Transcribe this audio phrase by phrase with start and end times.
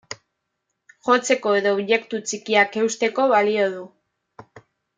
[1.07, 3.85] Jotzeko edo objektu txikiak eusteko balio du.